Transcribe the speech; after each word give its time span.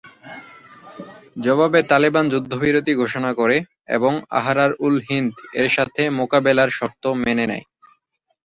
জবাবে 1.37 1.79
তালেবান 1.89 2.25
যুদ্ধবিরতি 2.33 2.93
ঘোষণা 2.95 3.31
করে 3.33 3.57
এবং 3.95 4.13
আহরার-উল-হিন্দ-এর 4.39 5.67
সাথে 5.69 6.01
মোকাবিলার 6.19 6.69
শর্ত 6.77 7.03
মেনে 7.23 7.45
নেয়। 7.51 7.65